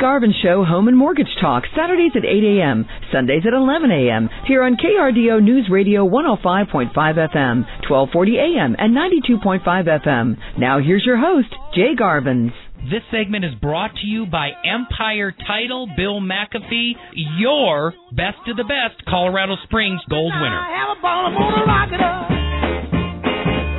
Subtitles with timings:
[0.00, 4.62] Garvin Show Home and Mortgage Talk, Saturdays at 8 a.m., Sundays at 11 a.m., here
[4.62, 10.38] on KRDO News Radio 105.5 FM, 1240 a.m., and 92.5 FM.
[10.58, 12.52] Now here's your host, Jay Garvins.
[12.88, 16.92] This segment is brought to you by Empire Title, Bill McAfee,
[17.38, 20.58] your best of the best Colorado Springs gold winner.
[20.58, 22.30] I have a ball, I'm gonna rock it up.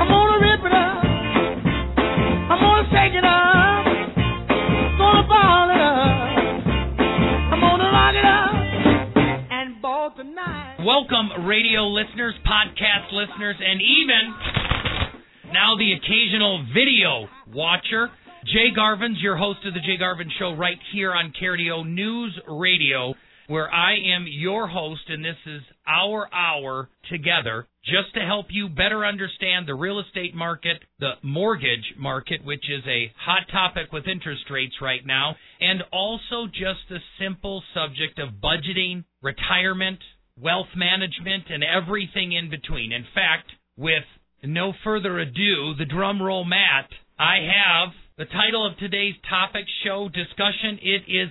[0.01, 1.01] I'm gonna rip it up.
[2.53, 3.40] I'm gonna shake it up.
[10.85, 14.33] Welcome, radio listeners, podcast listeners, and even
[15.53, 18.09] now the occasional video watcher.
[18.45, 23.13] Jay Garvin's your host of the Jay Garvin Show right here on KRDO News Radio,
[23.45, 28.67] where I am your host, and this is our hour together just to help you
[28.67, 34.07] better understand the real estate market, the mortgage market, which is a hot topic with
[34.07, 39.99] interest rates right now, and also just the simple subject of budgeting, retirement,
[40.39, 42.91] wealth management, and everything in between.
[42.91, 44.03] In fact, with
[44.43, 50.09] no further ado, the drum roll, Matt, I have the title of today's topic show
[50.09, 50.79] discussion.
[50.81, 51.29] It is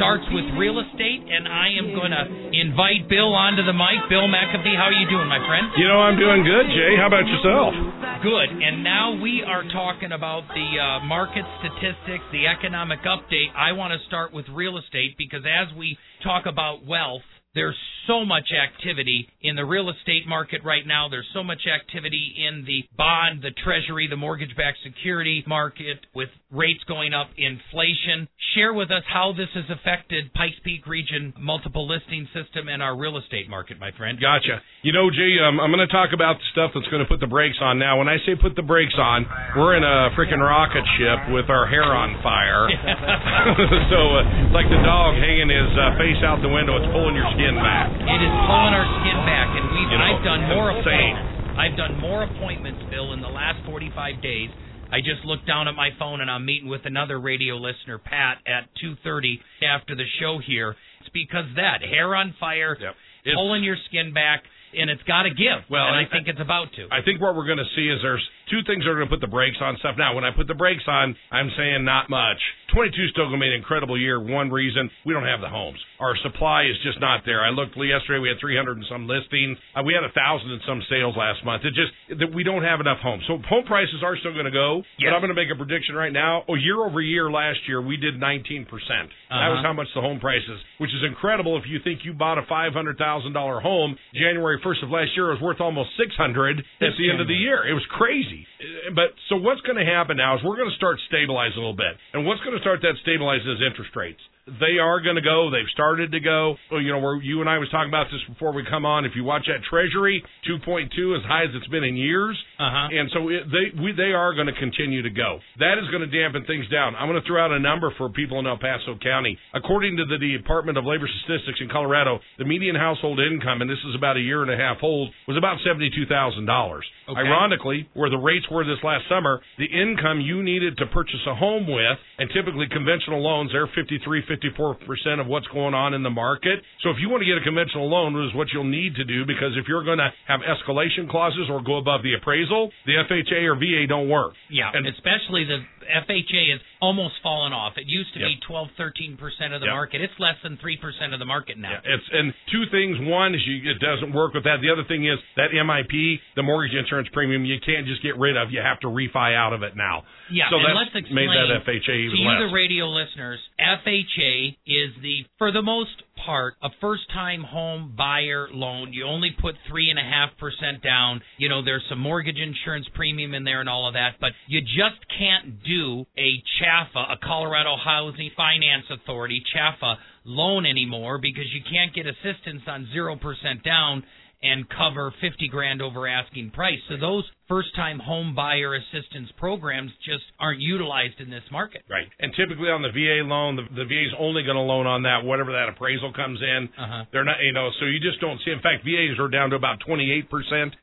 [0.00, 2.24] starts with real estate, and I am going to
[2.56, 4.08] invite Bill onto the mic.
[4.08, 5.68] Bill McAfee, how are you doing, my friend?
[5.76, 6.96] You know, I'm doing good, Jay.
[6.96, 7.76] How about yourself?
[8.24, 8.50] Good.
[8.50, 13.52] And now we are talking about the uh, market statistics, the economic update.
[13.54, 17.22] I want to start with real estate because as we talk about wealth,
[17.58, 17.76] there's
[18.06, 21.08] so much activity in the real estate market right now.
[21.10, 26.30] There's so much activity in the bond, the treasury, the mortgage backed security market with
[26.50, 28.26] rates going up, inflation.
[28.56, 32.96] Share with us how this has affected Pikes Peak region multiple listing system and our
[32.96, 34.16] real estate market, my friend.
[34.18, 34.64] Gotcha.
[34.80, 37.20] You know, Jay, um, I'm going to talk about the stuff that's going to put
[37.20, 37.98] the brakes on now.
[37.98, 41.68] When I say put the brakes on, we're in a freaking rocket ship with our
[41.68, 42.72] hair on fire.
[43.92, 46.80] so uh, it's like the dog hanging his uh, face out the window.
[46.80, 47.88] It's pulling your skin back.
[47.94, 51.16] It is pulling our skin back, and we've You know, I've done more insane.
[51.16, 51.58] appointments.
[51.58, 54.50] I've done more appointments, Bill, in the last 45 days.
[54.90, 58.38] I just looked down at my phone and I'm meeting with another radio listener, Pat,
[58.46, 60.76] at 2:30 after the show here.
[61.00, 62.96] It's because that hair on fire, Yep.
[63.34, 65.68] Pulling your skin back, and it's got to give.
[65.68, 66.88] Well, and I and- think it's about to.
[66.90, 69.20] I think what we're going to see is there's two things are going to put
[69.20, 69.96] the brakes on stuff.
[69.98, 72.38] Now, when I put the brakes on, I'm saying not much.
[72.74, 74.20] 22 is still going to be an incredible year.
[74.20, 75.78] One reason we don't have the homes.
[76.00, 77.40] Our supply is just not there.
[77.44, 79.56] I looked yesterday; we had 300 and some listings.
[79.74, 81.64] Uh, we had a thousand and some sales last month.
[81.64, 83.24] It just that we don't have enough homes.
[83.26, 84.84] So home prices are still going to go.
[85.00, 85.08] Yes.
[85.10, 86.44] But I'm going to make a prediction right now.
[86.48, 89.08] Oh, year over year, last year we did 19 percent.
[89.32, 89.68] That was Uh-huh.
[89.68, 91.56] how much the home prices, which is incredible.
[91.58, 95.42] If you think you bought a $500,000 home January 1st of last year, it was
[95.42, 97.66] worth almost 600 at the end of the year.
[97.66, 98.37] It was crazy.
[98.60, 101.60] Uh, But so what's going to happen now is we're going to start stabilizing a
[101.64, 104.20] little bit, and what's going to start that stabilizing is interest rates.
[104.60, 105.50] They are going to go.
[105.50, 106.56] They've started to go.
[106.70, 109.04] You know, where you and I was talking about this before we come on.
[109.04, 112.36] If you watch that Treasury, 2.2 as high as it's been in years.
[112.58, 112.88] Uh-huh.
[112.92, 115.40] And so it, they we, they are going to continue to go.
[115.58, 116.96] That is going to dampen things down.
[116.96, 119.36] I'm going to throw out a number for people in El Paso County.
[119.54, 123.80] According to the Department of Labor Statistics in Colorado, the median household income, and this
[123.88, 126.84] is about a year and a half old, was about seventy-two thousand dollars.
[127.08, 127.20] Okay.
[127.20, 131.34] Ironically, where the rates were this last summer, the income you needed to purchase a
[131.34, 136.02] home with, and typically conventional loans, they're 53, 54 percent of what's going on in
[136.02, 136.60] the market.
[136.82, 139.26] So if you want to get a conventional loan, is what you'll need to do,
[139.26, 143.42] because if you're going to have escalation clauses or go above the appraisal, the FHA
[143.50, 144.34] or VA don't work.
[144.50, 145.58] Yeah, And- especially the
[145.88, 147.74] FHA has almost fallen off.
[147.76, 148.28] It used to Yep.
[148.28, 149.74] be 12, 13 percent of the Yep.
[149.74, 150.00] market.
[150.00, 151.70] It's less than three percent of the market now.
[151.72, 152.98] Yeah, it's and two things.
[153.00, 154.60] One is you, it doesn't work with that.
[154.60, 158.36] The other thing is that MIP, the mortgage insurance premium, you can't just get rid
[158.36, 158.50] of.
[158.52, 160.04] You have to refi out of it now.
[160.30, 162.40] Yeah, so and that's let's explain made that FHA to even you, less.
[162.40, 163.40] the radio listeners.
[163.58, 165.90] FHA is the, for the most
[166.28, 168.92] a first-time home buyer loan.
[168.92, 171.20] You only put three and a half percent down.
[171.38, 174.60] You know, there's some mortgage insurance premium in there and all of that, but you
[174.60, 181.62] just can't do a CHFA, a Colorado Housing Finance Authority CHFA loan anymore because you
[181.62, 184.02] can't get assistance on zero percent down
[184.42, 186.78] and cover 50 grand over asking price.
[186.88, 191.82] So those first time home buyer assistance programs just aren't utilized in this market.
[191.88, 192.06] Right.
[192.20, 195.24] And typically on the VA loan, the, the is only going to loan on that
[195.24, 196.68] whatever that appraisal comes in.
[196.76, 197.04] Uh-huh.
[197.10, 198.52] They're not, you know, so you just don't see.
[198.52, 200.28] In fact, VAs are down to about 28%.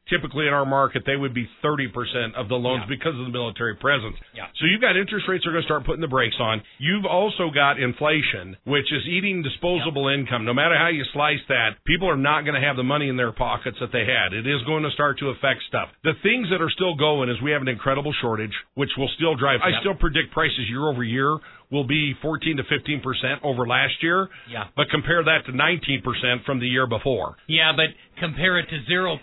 [0.10, 2.96] Typically in our market, they would be 30% of the loans Yeah.
[2.98, 4.18] because of the military presence.
[4.34, 4.50] Yeah.
[4.60, 6.62] So you've got interest rates are going to start putting the brakes on.
[6.80, 10.44] You've also got inflation, which is eating disposable income.
[10.46, 13.18] No matter how you slice that, people are not going to have the money in
[13.18, 14.34] their pockets that they had.
[14.34, 15.90] It is going to start to affect stuff.
[16.02, 19.36] The things that are still going is we have an incredible shortage, which will still
[19.38, 19.62] drive.
[19.62, 21.38] I still predict prices year over year
[21.72, 24.30] will be 14 to 15 percent over last year.
[24.50, 24.66] Yeah.
[24.76, 27.36] But compare that to 19 percent from the year before.
[27.48, 27.88] Yeah, but
[28.20, 29.20] compare it to 0%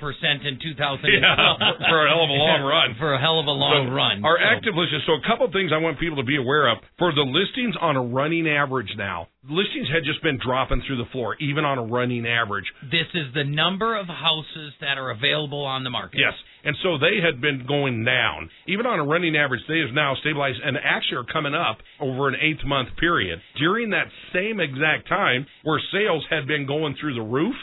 [0.47, 1.01] in 2012.
[1.13, 2.89] Yeah, for- for a hell of a long run.
[2.99, 4.25] For a hell of a long So run.
[4.25, 5.03] Our So- active listings.
[5.07, 7.75] So a couple of things I want people to be aware of for the listings
[7.81, 9.29] on a running average now.
[9.49, 12.67] Listings had just been dropping through the floor, even on a running average.
[12.91, 16.21] This is the number of houses that are available on the market.
[16.21, 16.35] Yes.
[16.65, 18.49] And so they had been going down.
[18.69, 22.29] Even on a running average, they have now stabilized and actually are coming up over
[22.29, 23.41] an eight month period.
[23.59, 27.57] During that same exact time where sales had been going through the roof,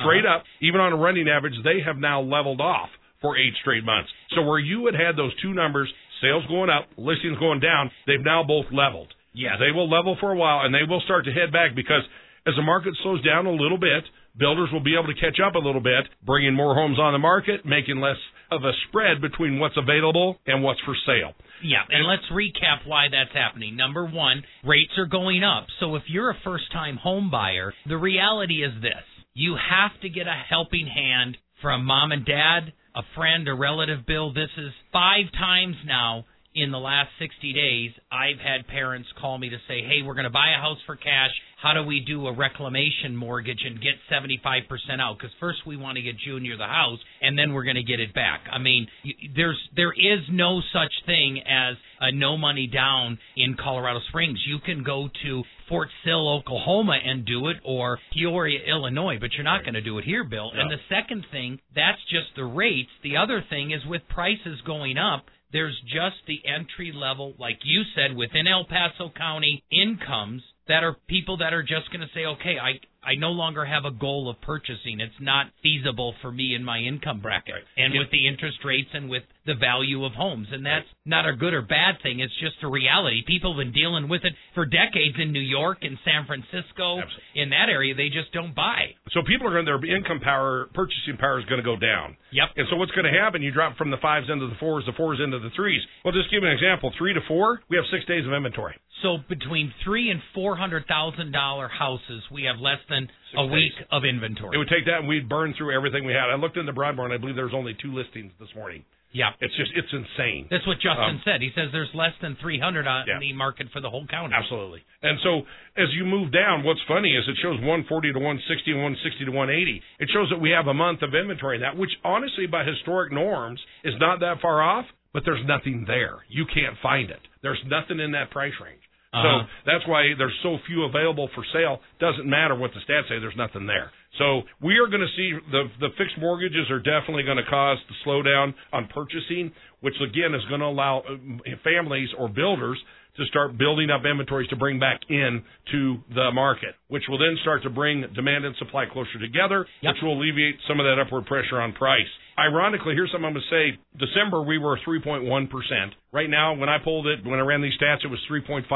[0.00, 0.36] straight Uh-huh.
[0.38, 2.88] up, even on a running average, they have now leveled off
[3.20, 4.10] for eight straight months.
[4.34, 8.24] So where you had had those two numbers, sales going up, listings going down, they've
[8.24, 9.12] now both leveled.
[9.34, 9.56] Yeah.
[9.58, 12.02] They will level for a while and they will start to head back because
[12.46, 14.04] as the market slows down a little bit,
[14.38, 17.18] builders will be able to catch up a little bit, bringing more homes on the
[17.18, 18.16] market, making less
[18.50, 21.32] of a spread between what's available and what's for sale.
[21.62, 23.76] Yeah, and let's recap why that's happening.
[23.76, 25.66] Number one, rates are going up.
[25.80, 29.02] So if you're a first time home buyer, the reality is this
[29.34, 34.06] you have to get a helping hand from mom and dad, a friend, a relative,
[34.06, 34.32] Bill.
[34.32, 36.24] This is five times now
[36.56, 37.92] in the last 60 days.
[38.10, 40.96] I've had parents call me to say, hey, we're going to buy a house for
[40.96, 41.30] cash.
[41.62, 44.64] How do we do a reclamation mortgage and get 75%
[44.98, 45.18] out?
[45.18, 48.00] Because first we want to get Junior the house, and then we're going to get
[48.00, 48.40] it back.
[48.50, 48.86] I mean,
[49.34, 54.38] there's there is no such thing as a no money down in Colorado Springs.
[54.46, 59.44] You can go to Fort Sill, Oklahoma, and do it, or Peoria, Illinois, but you're
[59.44, 60.50] not going to do it here, Bill.
[60.54, 62.90] And the second thing, that's just the rates.
[63.02, 67.82] The other thing is with prices going up, there's just the entry level, like you
[67.94, 72.26] said, within El Paso County incomes that are people that are just going to say,
[72.26, 74.98] okay, I I no longer have a goal of purchasing.
[75.00, 77.64] It's not feasible for me in my income bracket, Right.
[77.76, 81.32] and with the interest rates and with the value of homes, and that's not a
[81.32, 82.18] good or bad thing.
[82.18, 83.22] It's just a reality.
[83.24, 86.98] People have been dealing with it for decades in New York and San Francisco.
[86.98, 87.42] Absolutely.
[87.42, 88.94] In that area, they just don't buy.
[89.12, 92.16] So people are going to, their income power, purchasing power is going to go down.
[92.32, 92.48] Yep.
[92.56, 93.40] And so what's going to happen?
[93.40, 95.82] You drop from the fives into the fours, the fours into the threes.
[96.04, 96.90] Well, just give you an example.
[96.98, 98.74] Three to four, we have six days of inventory.
[99.02, 102.95] So between three and four hundred thousand dollar houses, we have less than
[103.36, 103.52] a days.
[103.52, 104.54] week of inventory.
[104.54, 106.30] It would take that, and we'd burn through everything we had.
[106.30, 108.84] I looked in into Broadmoor, and I believe there was only two listings this morning.
[109.12, 110.46] yeah, It's just, it's insane.
[110.50, 111.40] that's what Justin Um, said.
[111.40, 113.18] He says there's less than three hundred on Yeah.
[113.18, 114.34] the market for the whole county.
[114.34, 114.82] Absolutely.
[115.02, 118.80] And so as you move down, what's funny is it shows 140 to 160 and
[118.82, 119.82] 160 to 180.
[120.00, 123.10] It shows that we have a month of inventory in that, which honestly, by historic
[123.12, 124.84] norms, is not that far off,
[125.14, 126.18] but there's nothing there.
[126.28, 127.20] You can't find it.
[127.42, 128.82] There's nothing in that price range.
[129.16, 129.46] Uh-huh.
[129.46, 131.80] So that's why there's so few available for sale.
[132.00, 133.90] Doesn't matter what the stats say, there's nothing there.
[134.18, 137.78] So we are going to see the the fixed mortgages are definitely going to cause
[137.88, 142.78] the slowdown on purchasing, which again is going to allow uh, families or builders
[143.18, 145.42] to start building up inventories to bring back in
[145.72, 149.94] to the market, which will then start to bring demand and supply closer together, Yep.
[149.94, 152.08] which will alleviate some of that upward pressure on price.
[152.38, 153.78] Ironically, here's something I'm going to say.
[153.96, 155.92] December, we were 3.1%.
[156.12, 158.68] Right now, when I pulled it, when I ran these stats, it was 3.5%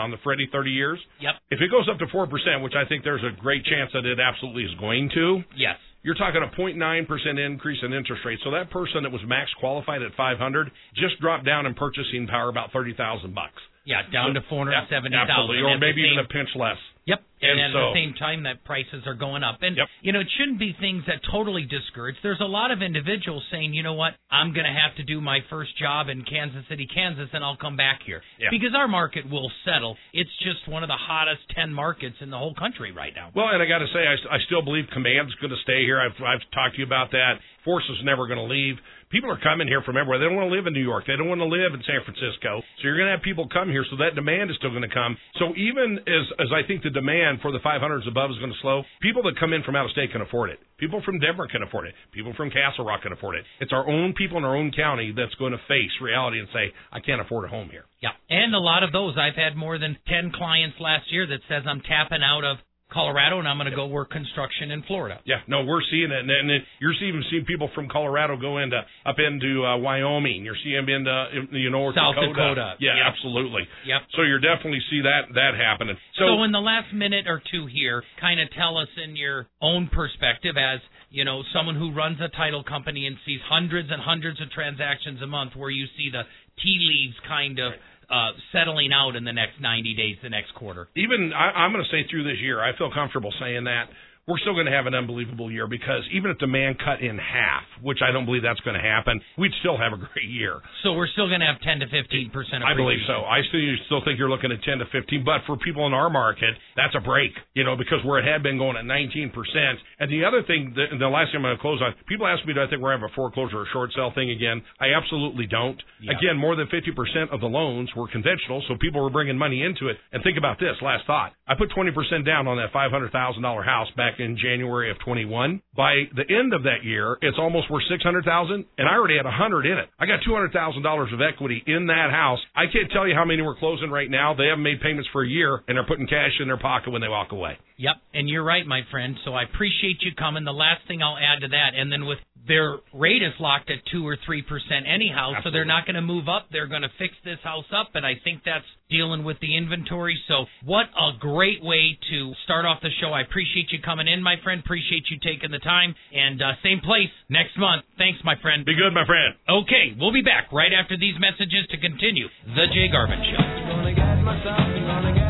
[0.00, 0.98] on the Freddie 30 years.
[1.20, 1.34] Yep.
[1.50, 4.18] If it goes up to 4%, which I think there's a great chance that it
[4.18, 5.76] absolutely is going to, Yes.
[6.02, 8.40] you're talking a 0.9% increase in interest rate.
[8.42, 12.48] So that person that was max qualified at 500 just dropped down in purchasing power
[12.48, 13.62] about 30,000 bucks.
[13.84, 15.60] Yeah, down to four hundred seventy thousand.
[15.64, 16.76] Or maybe even a pinch less.
[17.06, 17.20] Yep.
[17.42, 19.60] And, And at so- the same time that prices are going up.
[19.60, 19.88] And Yep.
[20.00, 22.16] you know, it shouldn't be things that totally discourage.
[22.22, 25.40] There's a lot of individuals saying, you know what, I'm gonna have to do my
[25.50, 28.22] first job in Kansas City, Kansas, and I'll come back here.
[28.40, 28.48] Yeah.
[28.50, 29.98] Because our market will settle.
[30.14, 33.28] It's just one of the hottest ten markets in the whole country right now.
[33.34, 36.00] Well, and I got to say, I, I still believe Command's going to stay here.
[36.00, 37.34] I've, I've talked to you about that.
[37.66, 38.76] Force is never going to leave.
[39.14, 40.18] People are coming here from everywhere.
[40.18, 41.06] They don't want to live in New York.
[41.06, 42.58] They don't want to live in San Francisco.
[42.58, 43.86] So you're going to have people come here.
[43.86, 45.14] So that demand is still going to come.
[45.38, 48.58] So even as as I think the demand for the 500s above is going to
[48.58, 50.58] slow, people that come in from out of state can afford it.
[50.82, 51.94] People from Denver can afford it.
[52.10, 53.46] People from Castle Rock can afford it.
[53.62, 56.74] It's our own people in our own county that's going to face reality and say,
[56.90, 57.86] I can't afford a home here.
[58.02, 58.18] Yeah.
[58.28, 61.62] And a lot of those I've had more than ten clients last year that says
[61.70, 62.58] I'm tapping out of
[62.92, 65.18] Colorado and I'm going to go work construction in Florida.
[65.24, 68.80] Yeah, no, we're seeing it, and, and you're even seeing people from Colorado go into
[69.06, 70.44] up into uh, Wyoming.
[70.44, 72.32] You're seeing them into you know South Dakota.
[72.34, 72.74] Dakota.
[72.80, 73.06] Yeah, Yep.
[73.14, 73.62] absolutely.
[73.86, 74.00] Yep.
[74.16, 75.96] So you're definitely see that that happening.
[76.18, 79.88] So, in the last minute or two here, kind of tell us in your own
[79.88, 84.40] perspective as, you know, someone who runs a title company and sees hundreds and hundreds
[84.40, 86.22] of transactions a month where you see the
[86.62, 87.72] tea leaves kind of
[88.10, 90.88] uh, settling out in the next 90 days, the next quarter.
[90.96, 93.84] even I, I'm going to say through this year, I feel comfortable saying that
[94.26, 97.64] we're still going to have an unbelievable year because even if demand cut in half,
[97.84, 100.64] which I don't believe that's going to happen, we'd still have a great year.
[100.82, 102.64] So we're still going to have 10 to 15 percent.
[102.64, 103.28] I believe so.
[103.28, 106.08] I still still think you're looking at 10 to 15, but for people in our
[106.08, 109.76] market, that's a break, you know, because where it had been going at 19 percent.
[110.00, 112.40] And the other thing, the, the last thing I'm going to close on, people ask
[112.48, 114.64] me, do I think we're going to have a foreclosure or short sale thing again?
[114.80, 115.76] I absolutely don't.
[116.00, 116.16] Yeah.
[116.16, 119.60] Again, more than 50 percent of the loans were conventional, so people were bringing money
[119.60, 120.00] into it.
[120.16, 120.80] And think about this.
[120.80, 124.98] Last thought, I put 20 percent down on that $500,000 house back in January of
[125.00, 125.62] 21.
[125.76, 129.66] By the end of that year, it's almost worth 600,000, and I already had 100
[129.66, 129.88] in it.
[129.98, 132.40] I got 200,000 dollars of equity in that house.
[132.54, 134.34] I can't tell you how many we're closing right now.
[134.34, 137.00] They haven't made payments for a year, and they're putting cash in their pocket when
[137.00, 137.58] they walk away.
[137.76, 139.16] Yep, and you're right, my friend.
[139.24, 140.44] So I appreciate you coming.
[140.44, 143.78] The last thing I'll add to that, and then with their rate is locked at
[143.90, 146.46] two or three percent anyhow, so they're not going to move up.
[146.52, 150.20] They're going to fix this house up, and I think that's dealing with the inventory.
[150.28, 153.10] So what a great way to start off the show.
[153.12, 154.60] I appreciate you coming in, my friend.
[154.64, 157.84] Appreciate you taking the time, and uh, same place next month.
[157.98, 158.64] Thanks, my friend.
[158.64, 159.34] Be good, my friend.
[159.48, 165.23] Okay, we'll be back right after these messages to continue the Jay Garvin Show.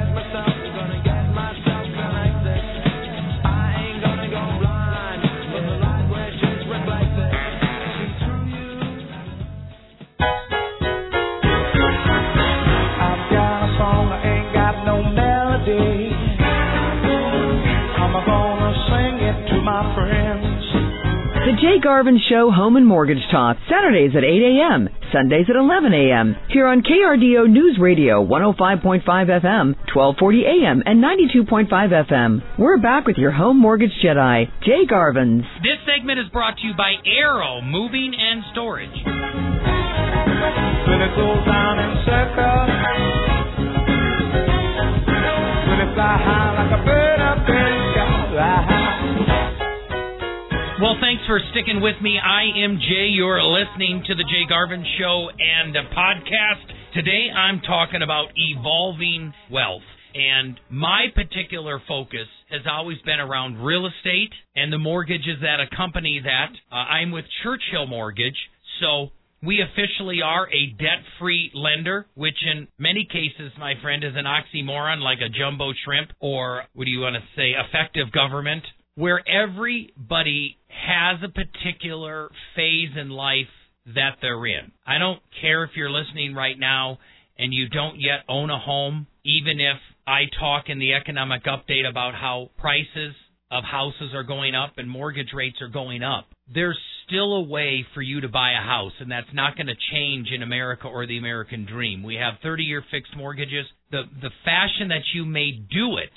[21.64, 26.36] Jay Garvin Show Home and Mortgage Talk, Saturdays at 8 a.m., Sundays at 11 a.m.,
[26.50, 32.42] here on KRDO News Radio 105.5 FM, 1240 a.m., and 92.5 FM.
[32.58, 35.44] We're back with your home mortgage Jedi, Jay Garvin's.
[35.62, 39.00] This segment is brought to you by Arrow Moving and Storage.
[40.84, 42.68] When it goes down in circles.
[45.64, 48.73] When it fly high like a bird up in the sky.
[50.82, 52.18] Well, thanks for sticking with me.
[52.18, 53.06] I am Jay.
[53.06, 56.66] You're listening to the Jay Garvin Show and podcast.
[56.92, 59.86] Today I'm talking about evolving wealth.
[60.16, 66.20] And my particular focus has always been around real estate and the mortgages that accompany
[66.24, 66.50] that.
[66.72, 68.36] Uh, I'm with Churchill Mortgage.
[68.80, 69.10] So
[69.46, 74.24] we officially are a debt free lender, which in many cases, my friend, is an
[74.24, 78.64] oxymoron like a jumbo shrimp or what do you want to say, effective government,
[78.96, 83.48] where everybody has a particular phase in life
[83.86, 84.72] that they're in.
[84.86, 86.98] I don't care if you're listening right now
[87.38, 91.88] and you don't yet own a home, even if I talk in the economic update
[91.88, 93.14] about how prices
[93.50, 96.26] of houses are going up and mortgage rates are going up.
[96.52, 99.74] There's still a way for you to buy a house, and that's not going to
[99.92, 102.02] change in America or the American dream.
[102.02, 103.66] We have 30 year fixed mortgages.
[103.90, 106.12] The, the fashion that you may do it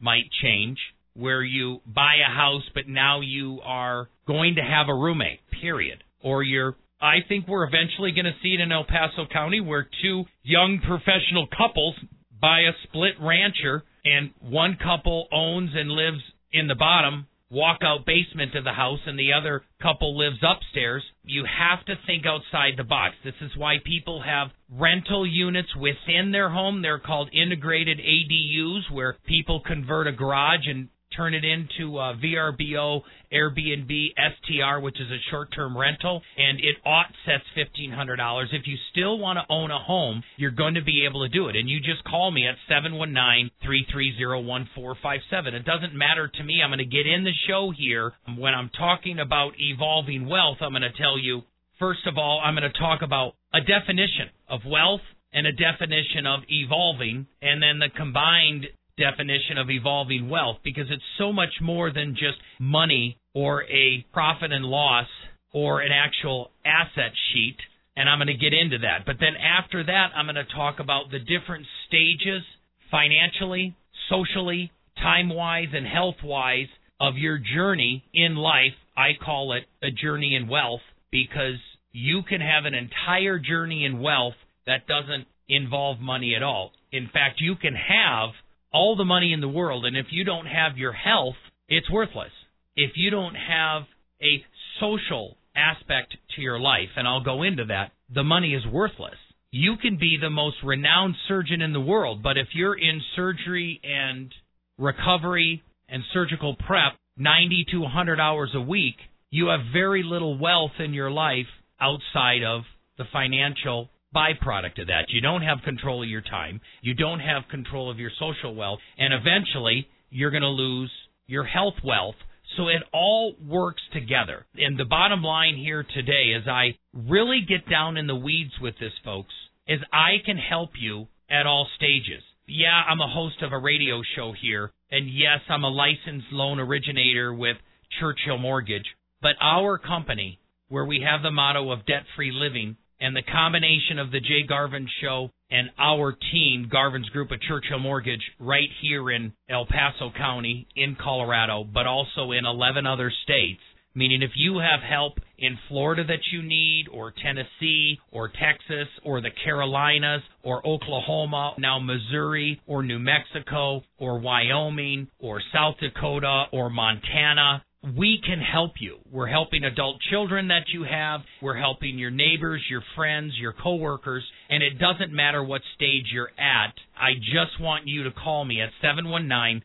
[0.00, 0.78] might change,
[1.20, 6.02] where you buy a house, but now you are going to have a roommate, period.
[6.22, 9.88] Or you're I think we're eventually going to see it in El Paso County where
[10.02, 11.94] two young professional couples
[12.40, 16.22] buy a split rancher and one couple owns and lives
[16.52, 21.02] in the bottom walkout basement of the house and the other couple lives upstairs.
[21.24, 23.16] You have to think outside the box.
[23.24, 26.82] This is why people have rental units within their home.
[26.82, 32.16] They're called integrated ADUs where people convert a garage and turn it into uh, a
[32.16, 33.02] VRBO,
[33.32, 38.48] Airbnb, STR, which is a short-term rental, and it offsets fifteen hundred dollars.
[38.52, 41.48] If you still want to own a home, you're going to be able to do
[41.48, 44.96] it, and you just call me at seven one nine three three zero one four
[45.02, 45.54] five seven.
[45.54, 46.60] It doesn't matter to me.
[46.62, 50.58] I'm going to get in the show here when I'm talking about evolving wealth.
[50.60, 51.42] I'm going to tell you
[51.80, 55.00] first of all, I'm going to talk about a definition of wealth
[55.32, 58.66] and a definition of evolving, and then the combined
[59.00, 64.52] definition of evolving wealth because it's so much more than just money or a profit
[64.52, 65.08] and loss
[65.52, 67.56] or an actual asset sheet.
[67.96, 69.04] And I'm going to get into that.
[69.06, 72.42] But then after that, I'm going to talk about the different stages
[72.90, 73.74] financially,
[74.08, 74.70] socially,
[75.02, 76.68] time wise, and health wise
[77.00, 78.74] of your journey in life.
[78.96, 81.58] I call it a journey in wealth because
[81.92, 84.34] you can have an entire journey in wealth
[84.66, 86.70] that doesn't involve money at all.
[86.92, 88.30] In fact, you can have
[88.72, 91.36] all the money in the world, and if you don't have your health,
[91.68, 92.32] it's worthless.
[92.76, 93.82] If you don't have
[94.22, 94.44] a
[94.80, 99.16] social aspect to your life, and I'll go into that, the money is worthless.
[99.50, 103.80] You can be the most renowned surgeon in the world, but if you're in surgery
[103.82, 104.32] and
[104.78, 108.96] recovery and surgical prep 90 to 100 hours a week,
[109.30, 111.46] you have very little wealth in your life
[111.80, 112.62] outside of
[112.98, 115.06] the financial byproduct of that.
[115.08, 116.60] You don't have control of your time.
[116.82, 118.80] You don't have control of your social wealth.
[118.98, 120.90] And eventually, you're going to lose
[121.26, 122.16] your health wealth.
[122.56, 124.46] So it all works together.
[124.56, 128.74] And the bottom line here today, as I really get down in the weeds with
[128.80, 129.32] this, folks,
[129.68, 132.22] is I can help you at all stages.
[132.48, 134.72] Yeah, I'm a host of a radio show here.
[134.90, 137.56] And yes, I'm a licensed loan originator with
[138.00, 138.86] Churchill Mortgage.
[139.22, 143.98] But our company, where we have the motto of debt free living, and the combination
[143.98, 149.10] of the Jay Garvin show and our team, Garvin's Group of Churchill Mortgage, right here
[149.10, 153.60] in El Paso County in Colorado, but also in 11 other states.
[153.92, 159.20] Meaning, if you have help in Florida that you need, or Tennessee, or Texas, or
[159.20, 166.70] the Carolinas, or Oklahoma, now Missouri, or New Mexico, or Wyoming, or South Dakota, or
[166.70, 168.98] Montana, we can help you.
[169.10, 171.20] We're helping adult children that you have.
[171.40, 176.30] We're helping your neighbors, your friends, your coworkers, and it doesn't matter what stage you're
[176.38, 176.74] at.
[176.94, 179.62] I just want you to call me at 719-330-1457.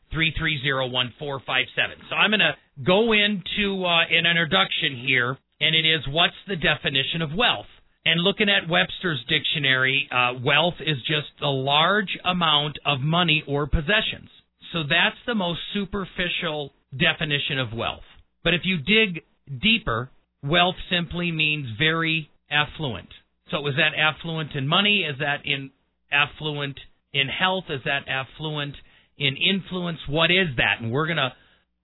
[2.10, 6.56] So I'm going to go into uh, an introduction here, and it is what's the
[6.56, 7.68] definition of wealth?
[8.06, 13.68] And looking at Webster's dictionary, uh, wealth is just a large amount of money or
[13.68, 14.30] possessions.
[14.72, 18.04] So that's the most superficial definition of wealth.
[18.44, 19.24] But if you dig
[19.62, 20.10] deeper,
[20.44, 23.10] wealth simply means very affluent.
[23.52, 25.04] So is that affluent in money?
[25.04, 25.72] Is that in
[26.12, 26.80] affluent
[27.14, 27.66] in health?
[27.70, 28.76] Is that affluent
[29.18, 30.00] in influence?
[30.08, 30.82] What is that?
[30.82, 31.34] And we're going to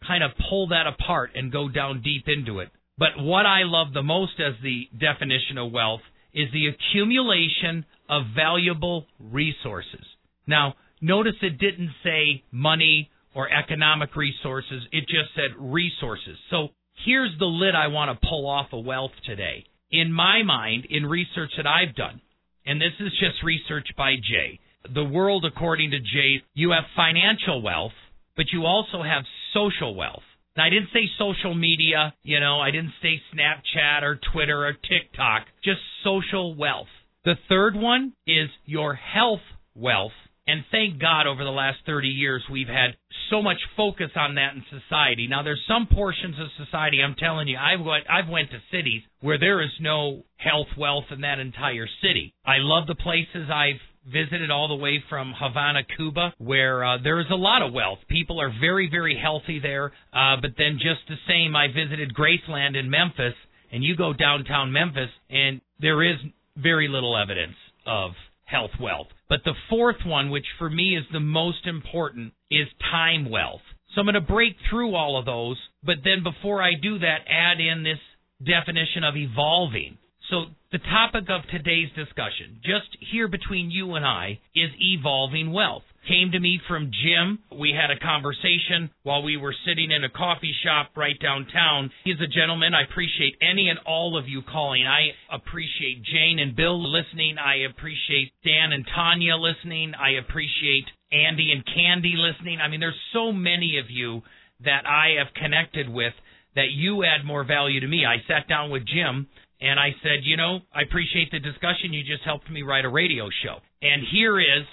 [0.05, 2.69] kind of pull that apart and go down deep into it.
[2.97, 6.01] But what I love the most as the definition of wealth
[6.33, 10.05] is the accumulation of valuable resources.
[10.47, 14.83] Now, notice it didn't say money or economic resources.
[14.91, 16.37] It just said resources.
[16.49, 16.69] So
[17.05, 19.65] here's the lid I want to pull off of wealth today.
[19.91, 22.21] In my mind, in research that I've done,
[22.65, 24.59] and this is just research by Jay,
[24.93, 27.93] the world, according to Jay, you have financial wealth,
[28.35, 30.23] but you also have social wealth.
[30.57, 34.73] Now, I didn't say social media, you know, I didn't say Snapchat or Twitter or
[34.73, 36.87] TikTok, just social wealth.
[37.23, 39.41] The third one is your health
[39.75, 40.11] wealth.
[40.47, 42.97] And thank God over the last 30 years we've had
[43.29, 45.27] so much focus on that in society.
[45.27, 49.03] Now there's some portions of society I'm telling you I've went I've went to cities
[49.21, 52.33] where there is no health wealth in that entire city.
[52.45, 53.79] I love the places I've
[54.11, 57.99] visited all the way from Havana, Cuba, where uh, there is a lot of wealth.
[58.09, 59.91] People are very, very healthy there.
[60.11, 63.35] Uh, but then just the same, I visited Graceland in Memphis,
[63.71, 66.17] and you go downtown Memphis, and there is
[66.57, 68.11] very little evidence of
[68.51, 69.07] health wealth.
[69.29, 73.61] But the fourth one, which for me is the most important, is time wealth.
[73.93, 77.19] So I'm going to break through all of those, but then before I do that,
[77.27, 77.99] add in this
[78.45, 79.97] definition of evolving.
[80.29, 85.83] So the topic of today's discussion, just here between you and I, is evolving wealth
[86.07, 87.39] came to me from Jim.
[87.59, 91.91] We had a conversation while we were sitting in a coffee shop right downtown.
[92.03, 92.73] He's a gentleman.
[92.73, 94.85] I appreciate any and all of you calling.
[94.87, 97.37] I appreciate Jane and Bill listening.
[97.37, 99.93] I appreciate Dan and Tanya listening.
[99.93, 102.59] I appreciate Andy and Candy listening.
[102.59, 104.21] I mean, there's so many of you
[104.63, 106.13] that I have connected with
[106.55, 108.05] that you add more value to me.
[108.05, 109.27] I sat down with Jim
[109.61, 111.93] and I said, you know, I appreciate the discussion.
[111.93, 113.57] You just helped me write a radio show.
[113.81, 114.65] And here is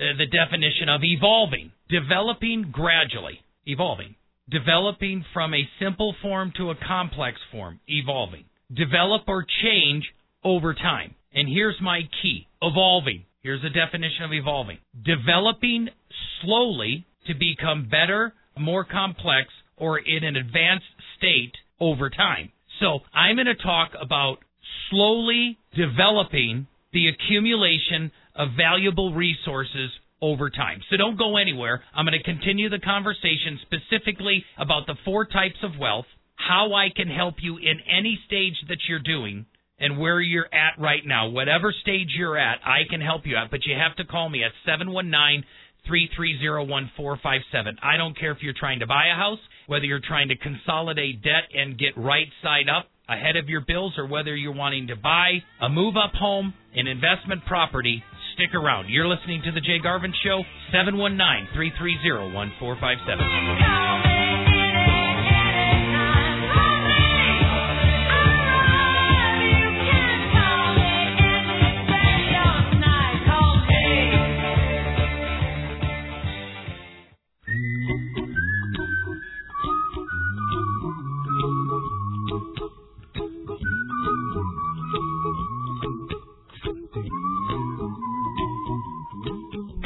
[0.00, 4.14] Uh, the definition of evolving, developing gradually, evolving,
[4.48, 10.04] developing from a simple form to a complex form, evolving, develop or change
[10.42, 11.14] over time.
[11.34, 13.26] And here's my key evolving.
[13.42, 15.88] Here's a definition of evolving developing
[16.40, 20.86] slowly to become better, more complex, or in an advanced
[21.18, 22.50] state over time.
[22.80, 24.38] So I'm going to talk about
[24.88, 29.90] slowly developing the accumulation of valuable resources
[30.22, 30.80] over time.
[30.90, 31.82] So don't go anywhere.
[31.94, 36.88] I'm going to continue the conversation specifically about the four types of wealth, how I
[36.94, 39.44] can help you in any stage that you're doing,
[39.78, 41.28] and where you're at right now.
[41.28, 44.42] Whatever stage you're at, I can help you at, but you have to call me
[44.42, 45.44] at 719
[45.86, 47.76] 330 1457.
[47.82, 51.22] I don't care if you're trying to buy a house, whether you're trying to consolidate
[51.22, 54.96] debt and get right side up ahead of your bills, or whether you're wanting to
[54.96, 58.04] buy a move up home, an investment property.
[58.34, 58.88] Stick around.
[58.88, 64.09] You're listening to The Jay Garvin Show, 719 330 1457.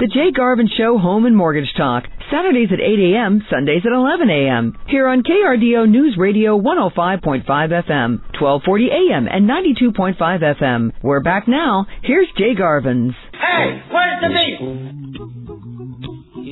[0.04, 4.28] The Jay Garvin Show Home and Mortgage Talk, Saturdays at 8 a.m., Sundays at 11
[4.28, 4.76] a.m.
[4.86, 9.26] Here on KRDO News Radio 105.5 FM, 1240 a.m.
[9.32, 10.92] and 92.5 FM.
[11.02, 11.86] We're back now.
[12.02, 13.14] Here's Jay Garvin's.
[13.32, 14.58] Hey, where's the beat?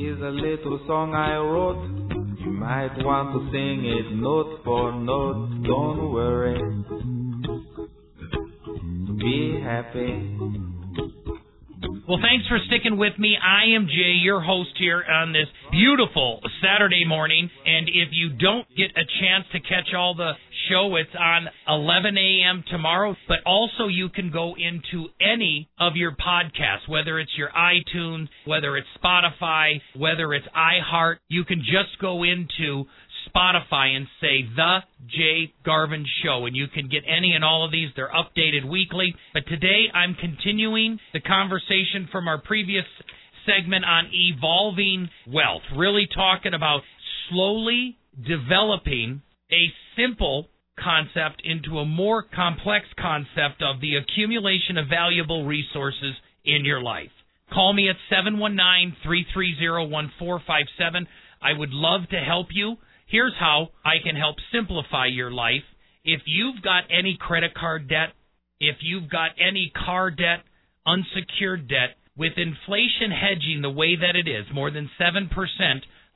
[0.01, 1.85] Here's a little song I wrote.
[2.41, 5.63] You might want to sing it note for note.
[5.65, 6.57] Don't worry.
[9.21, 10.72] Be happy.
[12.09, 13.37] Well, thanks for sticking with me.
[13.39, 17.49] I am Jay, your host here on this beautiful Saturday morning.
[17.65, 20.33] And if you don't get a chance to catch all the
[20.69, 22.65] show, it's on 11 a.m.
[22.69, 23.15] tomorrow.
[23.29, 28.77] But also, you can go into any of your podcasts, whether it's your iTunes, whether
[28.77, 31.19] it's Spotify, whether it's iHeart.
[31.29, 32.87] You can just go into
[33.35, 37.73] Spotify and say The Jay Garvin Show, and you can get any and all of
[37.73, 37.89] these.
[37.97, 39.15] They're updated weekly.
[39.35, 42.85] But today I'm continuing the conversation from our previous
[43.47, 46.83] segment on evolving wealth, really talking about
[47.31, 55.47] slowly developing a simple concept into a more complex concept of the accumulation of valuable
[55.47, 56.15] resources
[56.45, 57.11] in your life.
[57.53, 61.07] Call me at 719 330 1457.
[61.43, 62.77] I would love to help you.
[63.13, 65.69] Here's how I can help simplify your life.
[66.03, 68.15] If you've got any credit card debt,
[68.59, 70.45] if you've got any car debt,
[70.87, 75.29] unsecured debt, with inflation hedging the way that it is, more than 7%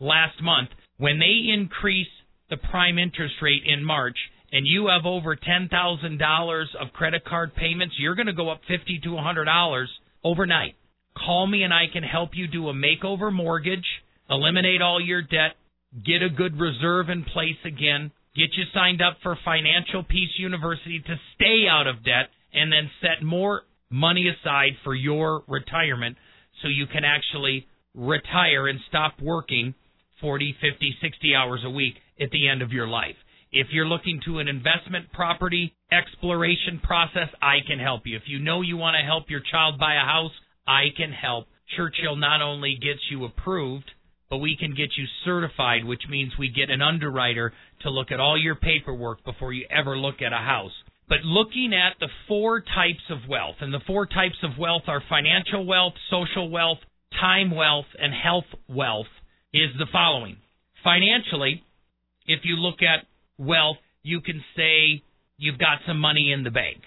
[0.01, 2.09] last month, when they increase
[2.49, 4.17] the prime interest rate in March
[4.51, 9.01] and you have over $10,000 of credit card payments, you're going to go up 50
[9.05, 9.87] to $100
[10.25, 10.77] overnight.
[11.15, 13.85] Call me and I can help you do a makeover mortgage,
[14.31, 15.57] eliminate all your debt,
[16.05, 21.01] get a good reserve in place again, get you signed up for Financial Peace University
[21.01, 26.17] to stay out of debt, and then set more money aside for your retirement
[26.63, 29.75] so you can actually retire and stop working
[30.21, 33.17] 40, 50, 60 hours a week at the end of your life.
[33.53, 38.17] If you're looking to an investment property exploration process, I can help you.
[38.17, 40.33] If you know you want to help your child buy a house,
[40.67, 41.47] I can help.
[41.77, 43.91] Churchill not only gets you approved,
[44.29, 48.21] but we can get you certified, which means we get an underwriter to look at
[48.21, 50.73] all your paperwork before you ever look at a house.
[51.09, 55.03] But looking at the four types of wealth, and the four types of wealth are
[55.09, 56.79] financial wealth, social wealth,
[57.21, 59.07] time wealth, and health wealth,
[59.55, 60.37] is the following.
[60.83, 61.63] Financially,
[62.27, 63.07] if you look at
[63.39, 65.03] wealth, you can say
[65.37, 66.79] you've got some money in the bank.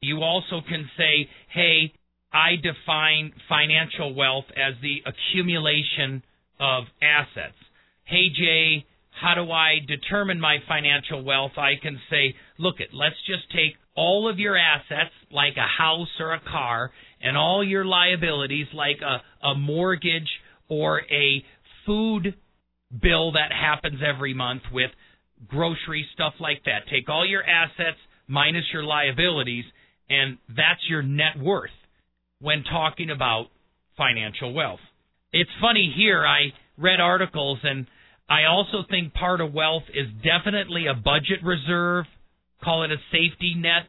[0.00, 1.92] You also can say, hey,
[2.32, 6.22] I define financial wealth as the accumulation
[6.60, 7.56] of assets.
[8.04, 11.52] Hey, Jay, how do I determine my financial wealth?
[11.56, 16.08] I can say, look it, let's just take all of your assets, like a house
[16.20, 20.28] or a car, and all your liabilities, like a, a mortgage
[20.68, 21.44] or a
[21.84, 22.34] food
[23.02, 24.90] bill that happens every month with
[25.48, 26.88] grocery stuff like that.
[26.90, 29.64] Take all your assets minus your liabilities,
[30.08, 31.70] and that's your net worth
[32.40, 33.46] when talking about
[33.96, 34.80] financial wealth
[35.32, 36.26] it's funny here.
[36.26, 37.86] I read articles, and
[38.28, 42.06] I also think part of wealth is definitely a budget reserve.
[42.62, 43.88] Call it a safety net.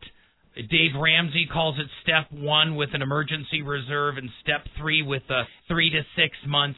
[0.56, 5.44] Dave Ramsey calls it step one with an emergency reserve, and step three with a
[5.68, 6.76] three to six month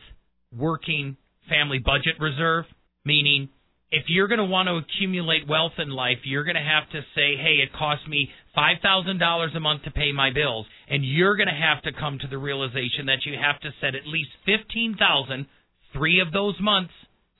[0.56, 1.17] working
[1.49, 2.65] family budget reserve.
[3.06, 3.49] Meaning,
[3.93, 7.01] if you're going to want to accumulate wealth in life, you're going to have to
[7.13, 8.27] say, hey, it costs me
[8.58, 10.65] $5,000 a month to pay my bills.
[10.89, 13.93] And you're going to have to come to the realization that you have to set
[13.93, 15.45] at least 15000
[15.93, 16.91] three of those months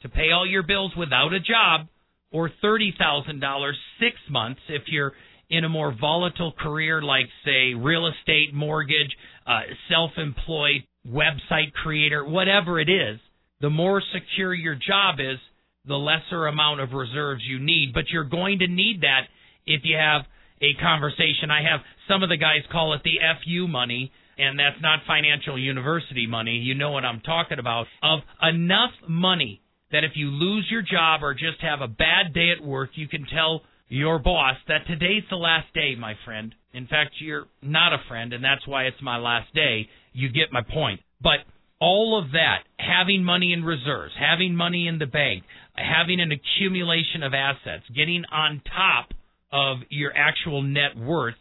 [0.04, 1.88] to pay all your bills without a job,
[2.32, 5.14] or $30,000 six months if you're
[5.50, 12.24] in a more volatile career like, say, real estate, mortgage, uh, self employed, website creator,
[12.24, 13.20] whatever it is.
[13.62, 15.40] The more secure your job is,
[15.86, 17.94] the lesser amount of reserves you need.
[17.94, 19.24] But you're going to need that
[19.66, 20.22] if you have
[20.62, 21.52] a conversation.
[21.52, 25.60] I have some of the guys call it the FU money, and that's not financial
[25.60, 26.58] university money.
[26.58, 27.88] You know what I'm talking about.
[28.02, 32.52] Of enough money that if you lose your job or just have a bad day
[32.58, 36.56] at work, you can tell your boss that today's the last day, my friend.
[36.74, 39.88] In fact, you're not a friend, and that's why it's my last day.
[40.14, 41.02] You get my point.
[41.22, 41.40] But
[41.80, 45.44] all of that, having money in reserves, having money in the bank,
[45.76, 49.10] having an accumulation of assets, getting on top
[49.52, 51.36] of your actual net worth.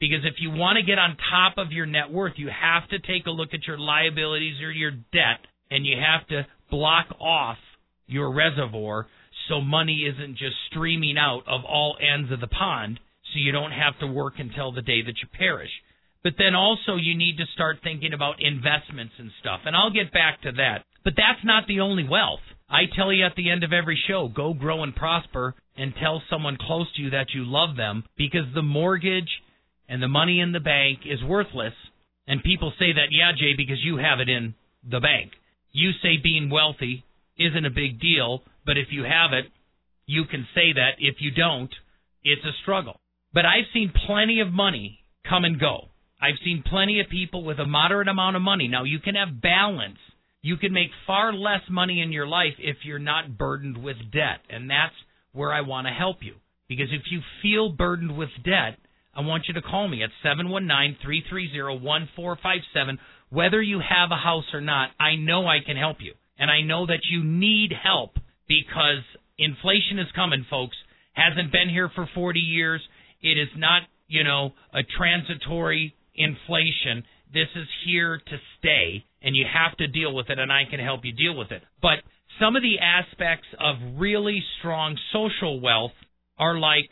[0.00, 2.98] Because if you want to get on top of your net worth, you have to
[2.98, 7.56] take a look at your liabilities or your debt, and you have to block off
[8.06, 9.06] your reservoir
[9.48, 12.98] so money isn't just streaming out of all ends of the pond
[13.32, 15.70] so you don't have to work until the day that you perish.
[16.22, 19.60] But then also you need to start thinking about investments and stuff.
[19.66, 20.84] And I'll get back to that.
[21.04, 22.40] But that's not the only wealth.
[22.74, 26.20] I tell you at the end of every show, go grow and prosper and tell
[26.28, 29.30] someone close to you that you love them because the mortgage
[29.88, 31.74] and the money in the bank is worthless.
[32.26, 34.54] And people say that, yeah, Jay, because you have it in
[34.90, 35.30] the bank.
[35.70, 37.04] You say being wealthy
[37.38, 39.44] isn't a big deal, but if you have it,
[40.06, 40.96] you can say that.
[40.98, 41.70] If you don't,
[42.24, 42.98] it's a struggle.
[43.32, 45.90] But I've seen plenty of money come and go.
[46.20, 48.66] I've seen plenty of people with a moderate amount of money.
[48.66, 49.98] Now, you can have balance
[50.44, 54.40] you can make far less money in your life if you're not burdened with debt.
[54.50, 54.92] And that's
[55.32, 56.34] where I want to help you.
[56.68, 58.76] Because if you feel burdened with debt,
[59.16, 62.98] I want you to call me at 719 330 1457.
[63.30, 66.12] Whether you have a house or not, I know I can help you.
[66.38, 69.00] And I know that you need help because
[69.38, 70.76] inflation is coming, folks.
[71.14, 72.82] Hasn't been here for 40 years.
[73.22, 77.04] It is not, you know, a transitory inflation.
[77.32, 80.78] This is here to stay and you have to deal with it, and I can
[80.78, 81.62] help you deal with it.
[81.80, 82.04] But
[82.38, 85.92] some of the aspects of really strong social wealth
[86.38, 86.90] are like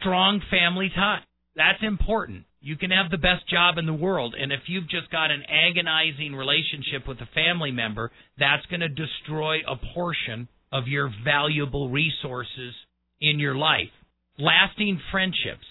[0.00, 1.22] strong family ties.
[1.56, 2.44] That's important.
[2.60, 5.42] You can have the best job in the world, and if you've just got an
[5.48, 11.90] agonizing relationship with a family member, that's going to destroy a portion of your valuable
[11.90, 12.74] resources
[13.20, 13.92] in your life.
[14.38, 15.66] Lasting friendships,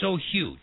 [0.00, 0.60] so huge.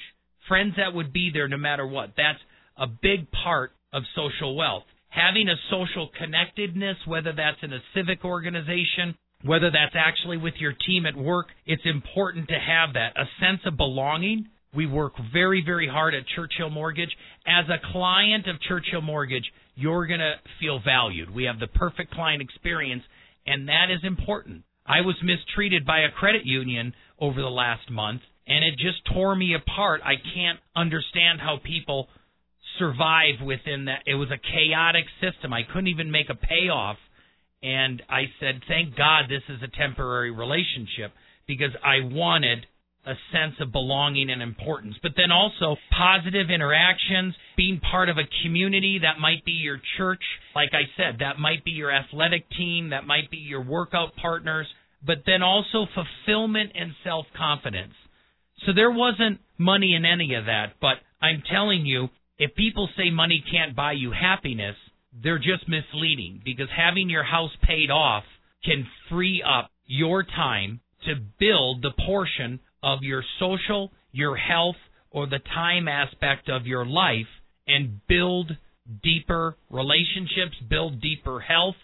[0.48, 2.14] Friends that would be there no matter what.
[2.16, 2.40] That's
[2.80, 4.84] a big part of social wealth.
[5.10, 10.74] Having a social connectedness, whether that's in a civic organization, whether that's actually with your
[10.86, 13.18] team at work, it's important to have that.
[13.18, 14.48] A sense of belonging.
[14.74, 17.10] We work very, very hard at Churchill Mortgage.
[17.48, 21.34] As a client of Churchill Mortgage, you're going to feel valued.
[21.34, 23.04] We have the perfect client experience,
[23.48, 24.64] and that is important.
[24.86, 29.36] I was mistreated by a credit union over the last month, and it just tore
[29.36, 30.02] me apart.
[30.04, 32.10] I can't understand how people
[32.78, 34.04] survive within that.
[34.06, 35.54] It was a chaotic system.
[35.54, 36.98] I couldn't even make a payoff.
[37.62, 41.12] And I said, thank God this is a temporary relationship
[41.48, 42.66] because I wanted
[43.06, 44.96] a sense of belonging and importance.
[45.02, 50.22] But then also positive interactions, being part of a community that might be your church.
[50.56, 54.68] Like I said, that might be your athletic team, that might be your workout partners,
[55.06, 57.94] but then also fulfillment and self confidence.
[58.66, 63.12] So there wasn't money in any of that, but I'm telling you, if people say
[63.12, 64.76] money can't buy you happiness,
[65.22, 68.24] they're just misleading because having your house paid off
[68.64, 74.78] can free up your time to build the portion of your social, your health,
[75.12, 77.28] or the time aspect of your life
[77.68, 78.52] and build
[79.04, 81.76] deeper relationships, build deeper health,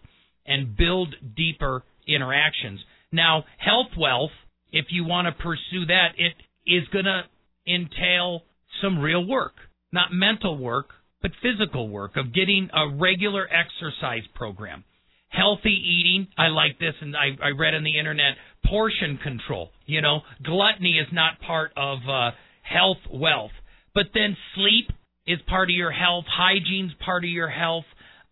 [0.46, 2.80] and build deeper interactions.
[3.12, 4.32] Now, health wealth,
[4.72, 6.34] if you want to pursue that, it
[6.66, 7.24] is going to
[7.68, 8.44] entail
[8.82, 9.54] some real work
[9.96, 10.90] not mental work,
[11.22, 14.84] but physical work of getting a regular exercise program.
[15.30, 19.72] Healthy eating, I like this, and I, I read on the internet portion control.
[19.88, 22.32] You know, gluttony is not part of uh,
[22.62, 23.52] health wealth,
[23.96, 24.92] but then sleep
[25.26, 27.86] is part of your health, hygiene's part of your health,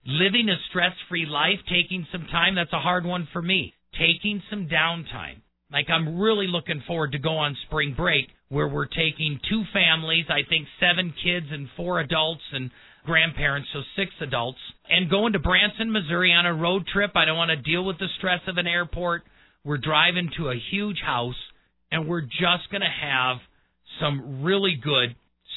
[0.05, 2.55] living a stress-free life, taking some time.
[2.55, 3.73] That's a hard one for me.
[3.93, 5.41] Taking some downtime.
[5.73, 10.25] Like I'm really looking forward to go on spring break where we're taking two families,
[10.29, 12.69] I think seven kids and four adults and
[13.03, 17.11] grandparents, so six adults, and going to Branson, Missouri on a road trip.
[17.15, 19.23] I don't want to deal with the stress of an airport.
[19.65, 21.35] We're driving to a huge house,
[21.91, 23.37] and we're just going to have
[23.99, 25.15] some really good,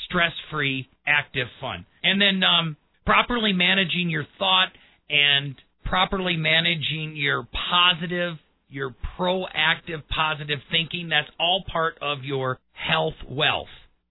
[0.09, 1.85] stress free, active fun.
[2.02, 4.68] And then um, properly managing your thought
[5.11, 8.37] and properly managing your positive,
[8.68, 11.09] your proactive, positive thinking.
[11.09, 13.68] That's all part of your health wealth.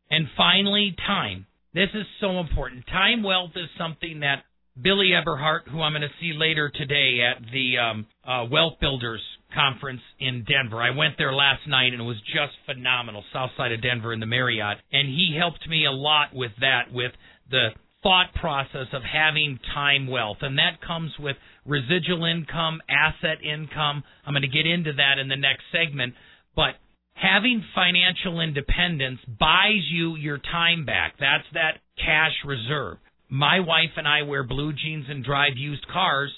[0.10, 1.48] And finally, time.
[1.74, 2.86] This is so important.
[2.88, 4.44] Time wealth is something that
[4.82, 9.22] Billy Eberhart, who I'm going to see later today at the um, uh, Wealth Builders
[9.54, 10.82] conference in Denver.
[10.82, 14.20] I went there last night and it was just phenomenal, south side of Denver in
[14.20, 14.78] the Marriott.
[14.91, 17.13] And he helped me a lot with that, with
[17.50, 17.70] the
[18.04, 20.38] thought process of having time wealth.
[20.41, 24.04] And that comes with residual income, asset income.
[24.25, 26.13] I'm going to get into that in the next segment.
[26.56, 26.75] But
[27.13, 31.15] having financial independence buys you your time back.
[31.19, 32.97] That's that cash reserve.
[33.30, 36.32] My wife and I wear blue jeans and drive used cars,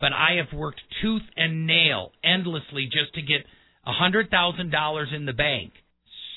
[0.00, 3.46] but I have worked tooth and nail endlessly just to get
[3.86, 5.72] a hundred thousand dollars in the bank.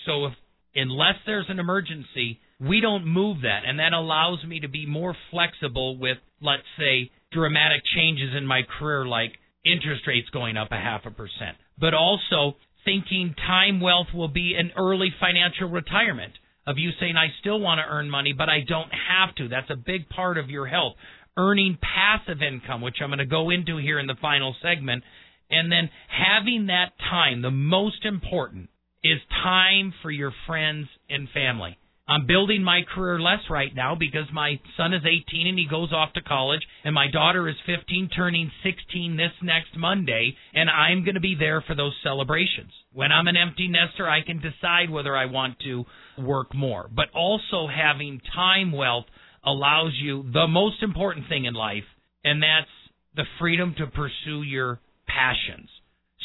[0.05, 0.33] So if
[0.75, 5.15] unless there's an emergency, we don't move that, and that allows me to be more
[5.31, 9.33] flexible with, let's say, dramatic changes in my career, like
[9.65, 14.55] interest rates going up a half a percent, but also thinking time wealth will be
[14.57, 16.33] an early financial retirement
[16.65, 19.49] of you saying, I still want to earn money, but I don't have to.
[19.49, 20.93] That's a big part of your health.
[21.37, 25.03] Earning passive income, which I'm going to go into here in the final segment.
[25.51, 28.69] And then having that time, the most important
[29.03, 31.77] is time for your friends and family.
[32.07, 35.91] I'm building my career less right now because my son is 18 and he goes
[35.91, 41.03] off to college, and my daughter is 15, turning 16 this next Monday, and I'm
[41.03, 42.71] going to be there for those celebrations.
[42.93, 45.85] When I'm an empty nester, I can decide whether I want to
[46.19, 46.89] work more.
[46.93, 49.05] But also having time wealth
[49.43, 51.85] allows you the most important thing in life,
[52.23, 52.69] and that's
[53.15, 55.69] the freedom to pursue your passions.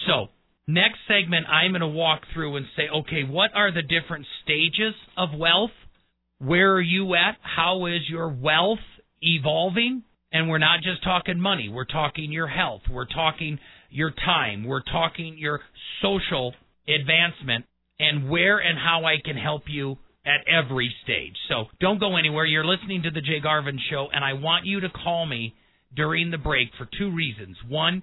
[0.07, 0.29] So,
[0.73, 4.95] Next segment, I'm going to walk through and say, okay, what are the different stages
[5.17, 5.73] of wealth?
[6.39, 7.37] Where are you at?
[7.43, 8.79] How is your wealth
[9.21, 10.05] evolving?
[10.33, 13.59] And we're not just talking money, we're talking your health, we're talking
[13.91, 15.61] your time, we're talking your
[16.03, 16.55] social
[16.87, 17.65] advancement,
[17.99, 21.35] and where and how I can help you at every stage.
[21.49, 22.45] So don't go anywhere.
[22.45, 25.53] You're listening to The Jay Garvin Show, and I want you to call me
[25.97, 27.57] during the break for two reasons.
[27.69, 28.03] One,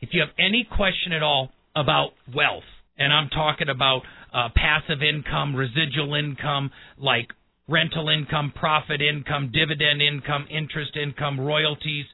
[0.00, 2.64] if you have any question at all, about wealth,
[2.98, 7.28] and I'm talking about uh, passive income, residual income, like
[7.68, 12.06] rental income, profit income, dividend income, interest income, royalties,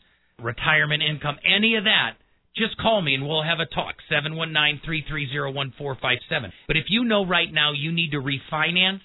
[0.43, 2.17] retirement income, any of that,
[2.57, 3.97] just call me and we'll have a talk.
[4.11, 6.53] 719-330-1457.
[6.67, 9.01] But if you know right now you need to refinance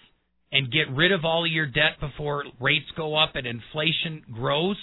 [0.52, 4.78] and get rid of all of your debt before rates go up and inflation grows,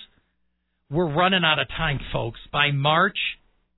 [0.91, 2.41] we're running out of time, folks.
[2.53, 3.19] By March,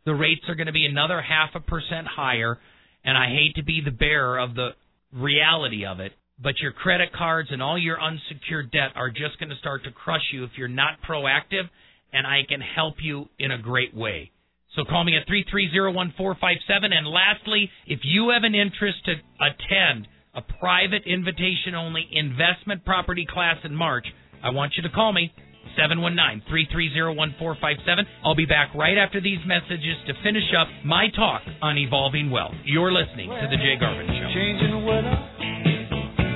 [0.09, 2.59] the rates are going to be another half a percent higher.
[3.05, 4.71] And I hate to be the bearer of the
[5.13, 9.51] reality of it, but your credit cards and all your unsecured debt are just going
[9.51, 11.69] to start to crush you if you're not proactive,
[12.13, 14.31] and I can help you in a great way.
[14.77, 16.57] So call me at 3301457.
[16.71, 23.27] And lastly, if you have an interest to attend a private invitation only investment property
[23.29, 24.07] class in March,
[24.43, 25.33] I want you to call me
[25.77, 28.07] 719 330 1457.
[28.25, 32.55] I'll be back right after these messages to finish up my talk on evolving wealth.
[32.65, 34.29] You're listening to The Jay Garvin Show.
[34.33, 35.17] Changing the weather,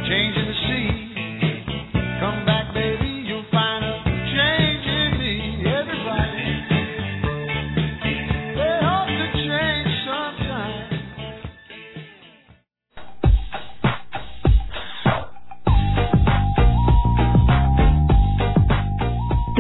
[0.05, 0.89] changing the sea.
[2.21, 2.52] Come back,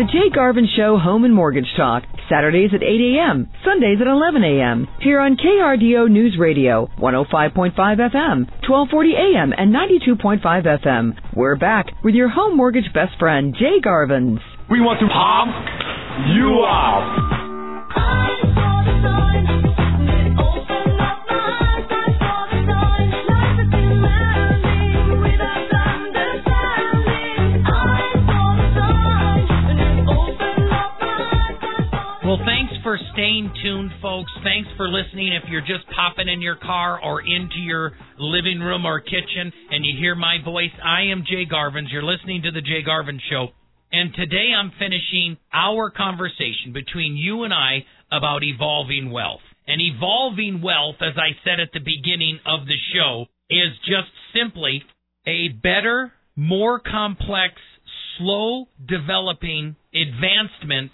[0.03, 4.43] The Jay Garvin Show Home and Mortgage Talk, Saturdays at 8 a.m., Sundays at 11
[4.43, 4.89] a.m.
[5.01, 11.37] Here on KRDO News Radio, 105.5 FM, 1240 a.m., and 92.5 FM.
[11.37, 14.41] We're back with your home mortgage best friend, Jay Garvins.
[14.69, 15.55] We want to pump
[16.35, 17.42] you up.
[33.13, 34.33] Staying tuned, folks.
[34.43, 35.33] Thanks for listening.
[35.33, 39.85] If you're just popping in your car or into your living room or kitchen and
[39.85, 41.93] you hear my voice, I am Jay Garvins.
[41.93, 43.49] You're listening to The Jay Garvin Show.
[43.93, 49.45] And today I'm finishing our conversation between you and I about evolving wealth.
[49.67, 54.83] And evolving wealth, as I said at the beginning of the show, is just simply
[55.27, 57.55] a better, more complex,
[58.19, 60.93] slow developing advancement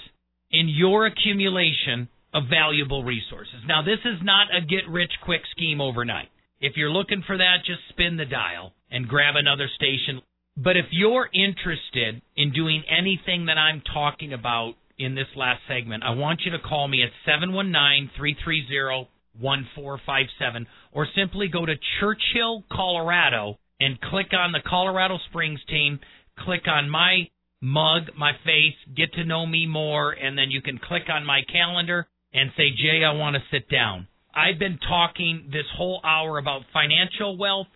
[0.50, 3.62] in your accumulation of valuable resources.
[3.66, 6.28] Now, this is not a get rich quick scheme overnight.
[6.60, 10.20] If you're looking for that, just spin the dial and grab another station.
[10.56, 16.02] But if you're interested in doing anything that I'm talking about in this last segment,
[16.02, 19.08] I want you to call me at 719 330
[19.40, 26.00] 1457 or simply go to Churchill, Colorado and click on the Colorado Springs team,
[26.44, 27.28] click on my
[27.60, 31.40] mug, my face, get to know me more, and then you can click on my
[31.50, 34.06] calendar and say, Jay, I want to sit down.
[34.34, 37.66] I've been talking this whole hour about financial wealth,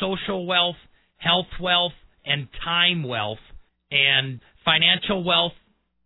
[0.00, 0.76] social wealth,
[1.16, 1.92] health wealth,
[2.24, 3.38] and time wealth.
[3.90, 5.52] And financial wealth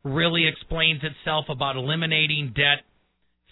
[0.04, 2.84] really explains itself about eliminating debt,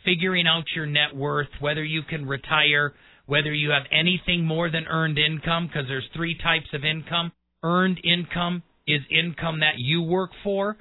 [0.04, 2.94] figuring out your net worth, whether you can retire,
[3.26, 7.32] whether you have anything more than earned income, because there's three types of income.
[7.62, 10.76] Earned income is income that you work for.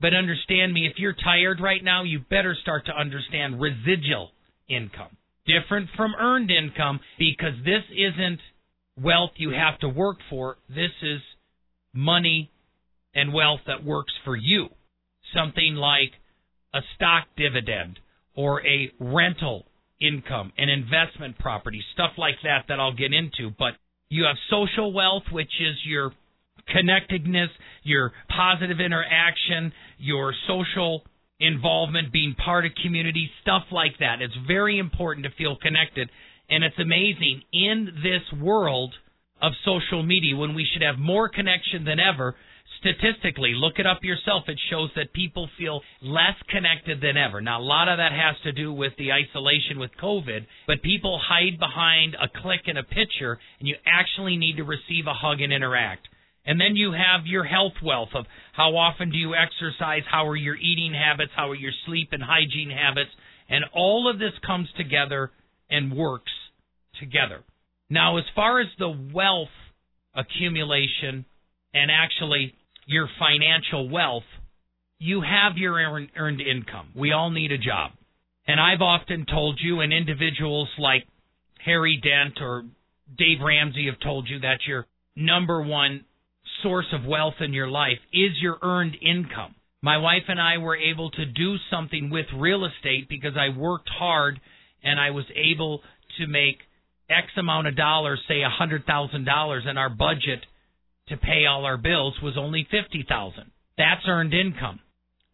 [0.00, 4.30] But understand me, if you're tired right now, you better start to understand residual
[4.68, 5.16] income.
[5.46, 8.38] Different from earned income because this isn't
[9.02, 10.58] wealth you have to work for.
[10.68, 11.20] This is
[11.92, 12.50] money
[13.14, 14.68] and wealth that works for you.
[15.34, 16.12] Something like
[16.74, 17.98] a stock dividend
[18.34, 19.66] or a rental
[20.00, 23.50] income, an investment property, stuff like that that I'll get into.
[23.58, 23.74] But
[24.10, 26.12] you have social wealth, which is your
[26.72, 27.50] connectedness,
[27.82, 31.02] your positive interaction, your social
[31.40, 34.20] involvement, being part of community, stuff like that.
[34.20, 36.10] It's very important to feel connected.
[36.50, 38.94] And it's amazing in this world
[39.40, 42.34] of social media when we should have more connection than ever.
[42.80, 44.44] Statistically, look it up yourself.
[44.46, 47.40] It shows that people feel less connected than ever.
[47.40, 51.20] Now, a lot of that has to do with the isolation with COVID, but people
[51.22, 55.40] hide behind a click and a picture, and you actually need to receive a hug
[55.40, 56.08] and interact.
[56.48, 58.24] And then you have your health wealth of
[58.54, 62.22] how often do you exercise, how are your eating habits, how are your sleep and
[62.22, 63.10] hygiene habits,
[63.50, 65.30] and all of this comes together
[65.68, 66.32] and works
[66.98, 67.44] together.
[67.90, 69.48] Now, as far as the wealth
[70.14, 71.26] accumulation
[71.74, 72.54] and actually
[72.86, 74.24] your financial wealth,
[74.98, 76.88] you have your earned income.
[76.96, 77.92] We all need a job.
[78.46, 81.06] And I've often told you, and individuals like
[81.62, 82.64] Harry Dent or
[83.18, 86.04] Dave Ramsey have told you that your number one
[86.62, 89.54] source of wealth in your life is your earned income.
[89.82, 93.88] My wife and I were able to do something with real estate because I worked
[93.88, 94.40] hard
[94.82, 95.82] and I was able
[96.18, 96.58] to make
[97.10, 100.44] X amount of dollars, say a hundred thousand dollars, and our budget
[101.08, 103.50] to pay all our bills was only fifty thousand.
[103.76, 104.80] That's earned income.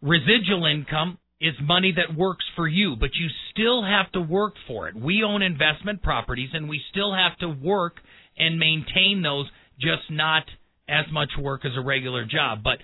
[0.02, 4.88] Residual income is money that works for you, but you still have to work for
[4.88, 4.94] it.
[4.94, 7.96] We own investment properties and we still have to work
[8.36, 9.46] and maintain those,
[9.80, 10.44] just not
[10.88, 12.62] as much work as a regular job.
[12.62, 12.78] But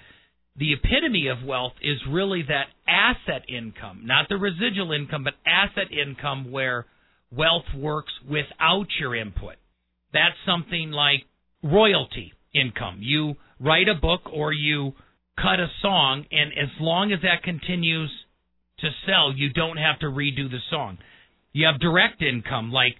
[0.56, 5.92] the epitome of wealth is really that asset income, not the residual income, but asset
[5.92, 6.86] income where
[7.30, 9.56] wealth works without your input.
[10.12, 11.20] That's something like
[11.62, 12.98] royalty income.
[13.00, 14.92] You write a book or you
[15.36, 18.10] cut a song, and as long as that continues
[18.80, 20.98] to sell, you don't have to redo the song.
[21.52, 22.96] You have direct income like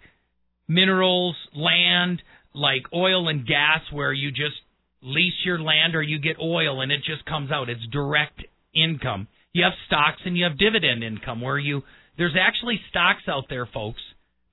[0.69, 2.23] minerals, land,
[2.55, 4.57] like oil and gas, where you just
[5.03, 7.69] lease your land or you get oil and it just comes out.
[7.69, 8.43] It's direct
[8.75, 9.29] income.
[9.53, 11.83] You have stocks and you have dividend income where you
[12.19, 14.01] there's actually stocks out there, folks.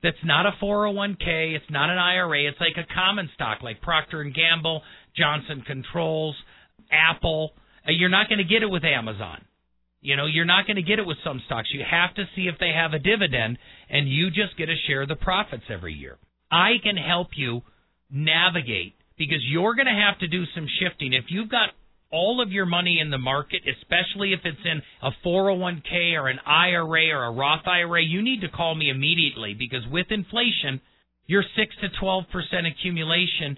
[0.01, 1.55] That's not a 401k.
[1.55, 2.47] It's not an IRA.
[2.47, 4.83] It's like a common stock, like Procter and Gamble,
[5.17, 6.35] Johnson Controls,
[6.91, 7.51] Apple.
[7.85, 9.43] Uh, you're not going to get it with Amazon.
[10.01, 11.69] You know, you're not going to get it with some stocks.
[11.73, 13.57] You have to see if they have a dividend,
[13.89, 16.17] and you just get a share of the profits every year.
[16.51, 17.61] I can help you
[18.09, 21.13] navigate because you're going to have to do some shifting.
[21.13, 21.69] If you've got
[22.11, 26.39] all of your money in the market, especially if it's in a 401k or an
[26.45, 30.79] IRA or a Roth IRA, you need to call me immediately because with inflation,
[31.25, 32.25] your 6 to 12%
[32.71, 33.57] accumulation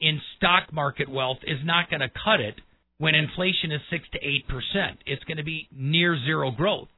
[0.00, 2.54] in stock market wealth is not going to cut it
[2.98, 4.96] when inflation is 6 to 8%.
[5.06, 6.88] It's going to be near zero growth.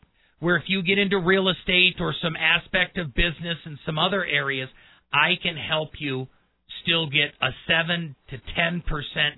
[0.41, 4.25] Where if you get into real estate or some aspect of business and some other
[4.25, 4.69] areas,
[5.13, 6.27] I can help you
[6.83, 8.83] still get a 7 to 10%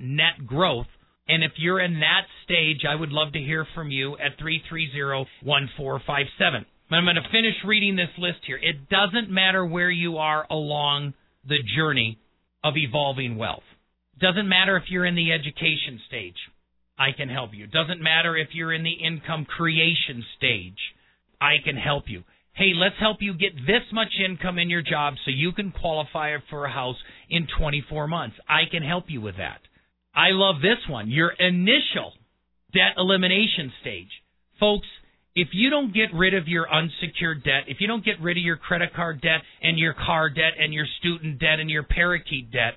[0.00, 0.86] net growth.
[1.28, 5.28] And if you're in that stage, I would love to hear from you at 330
[5.42, 6.66] 1457.
[6.90, 8.58] I'm going to finish reading this list here.
[8.60, 11.14] It doesn't matter where you are along
[11.48, 12.18] the journey
[12.62, 13.64] of evolving wealth.
[14.20, 16.36] Doesn't matter if you're in the education stage.
[16.98, 17.66] I can help you.
[17.66, 20.78] Doesn't matter if you're in the income creation stage.
[21.40, 22.22] I can help you.
[22.54, 26.36] Hey, let's help you get this much income in your job so you can qualify
[26.50, 26.96] for a house
[27.28, 28.36] in 24 months.
[28.48, 29.60] I can help you with that.
[30.14, 32.12] I love this one, your initial
[32.72, 34.10] debt elimination stage.
[34.60, 34.86] Folks,
[35.34, 38.44] if you don't get rid of your unsecured debt, if you don't get rid of
[38.44, 42.52] your credit card debt and your car debt and your student debt and your parakeet
[42.52, 42.74] debt,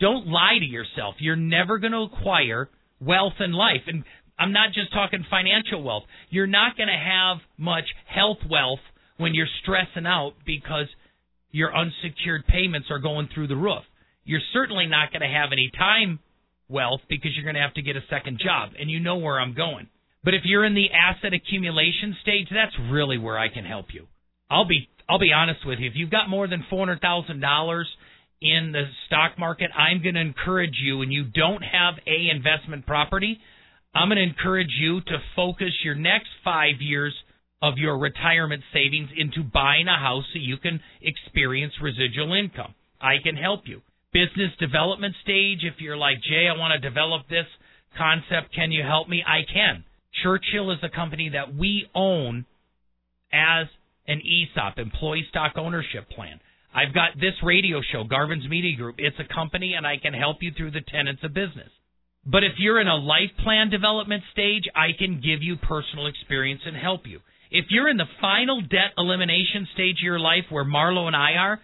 [0.00, 1.14] don't lie to yourself.
[1.20, 2.68] You're never going to acquire
[3.00, 3.82] wealth in life.
[3.86, 4.02] And
[4.38, 6.02] I'm not just talking financial wealth.
[6.30, 8.80] You're not going to have much health wealth
[9.20, 10.86] when you're stressing out because
[11.50, 13.82] your unsecured payments are going through the roof.
[14.24, 16.20] You're certainly not going to have any time
[16.68, 18.70] wealth because you're going to have to get a second job.
[18.78, 19.88] And you know where I'm going.
[20.22, 24.06] But if you're in the asset accumulation stage, that's really where I can help you.
[24.50, 25.88] I'll be I'll be honest with you.
[25.88, 27.88] If you've got more than four hundred thousand dollars
[28.40, 32.86] in the stock market, I'm going to encourage you, and you don't have a investment
[32.86, 33.38] property,
[33.94, 37.14] I'm going to encourage you to focus your next five years
[37.62, 42.74] of your retirement savings into buying a house so you can experience residual income.
[43.00, 43.82] I can help you.
[44.12, 47.46] Business development stage, if you're like, Jay, I want to develop this
[47.96, 49.22] concept, can you help me?
[49.26, 49.84] I can.
[50.22, 52.44] Churchill is a company that we own
[53.32, 53.66] as
[54.08, 56.40] an ESOP, employee stock ownership plan.
[56.74, 58.96] I've got this radio show, Garvin's Media Group.
[58.98, 61.70] It's a company, and I can help you through the tenets of business.
[62.24, 66.60] But if you're in a life plan development stage, I can give you personal experience
[66.66, 67.20] and help you.
[67.50, 71.32] If you're in the final debt elimination stage of your life where Marlo and I
[71.32, 71.60] are,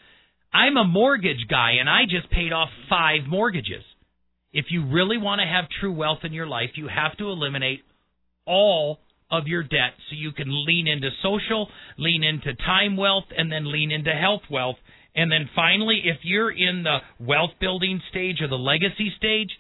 [0.53, 3.84] I'm a mortgage guy and I just paid off five mortgages.
[4.53, 7.82] If you really want to have true wealth in your life, you have to eliminate
[8.47, 8.99] all
[9.30, 11.68] of your debt so you can lean into social,
[11.99, 14.76] lean into time wealth, and then lean into health wealth.
[15.14, 19.51] And then finally, if you're in the wealth building stage or the legacy stage,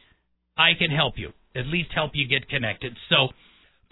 [0.56, 2.96] I can help you, at least help you get connected.
[3.10, 3.28] So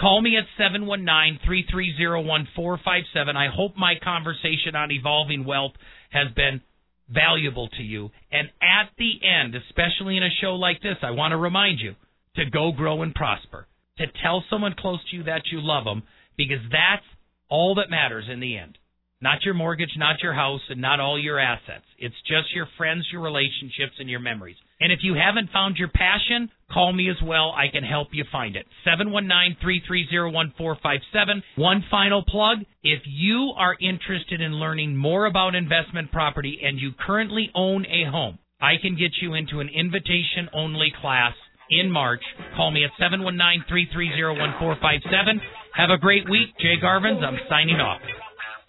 [0.01, 3.37] call me at 719 330 1457.
[3.37, 5.73] I hope my conversation on evolving wealth
[6.11, 6.61] has been
[7.09, 8.11] valuable to you.
[8.33, 11.95] And at the end, especially in a show like this, I want to remind you
[12.37, 13.67] to go grow and prosper
[13.99, 16.03] to tell someone close to you that you love them
[16.37, 17.07] because that's
[17.49, 18.79] all that matters in the end.
[19.21, 21.85] Not your mortgage, not your house, and not all your assets.
[21.99, 24.57] It's just your friends, your relationships, and your memories.
[24.81, 27.55] And if you haven't found your passion, call me as well.
[27.57, 28.67] I can help you find it.
[28.87, 31.43] 719-330-1457.
[31.57, 32.59] One final plug.
[32.83, 38.05] If you are interested in learning more about investment property and you currently own a
[38.11, 41.35] home, I can get you into an invitation only class
[41.71, 42.23] in March.
[42.57, 45.41] Call me at 719 330 1457.
[45.77, 46.57] Have a great week.
[46.59, 48.01] Jay Garvins, I'm signing off.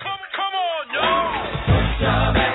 [0.01, 0.85] Come, come on,
[2.49, 2.54] yo!